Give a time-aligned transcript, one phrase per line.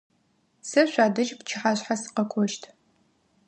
[0.69, 2.63] Сэ шъуадэжь пчыхьашъхьэ сыкъэкӏощт.